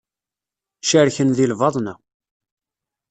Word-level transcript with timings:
Cerken 0.89 1.29
di 1.37 1.45
lbaḍna. 1.51 1.93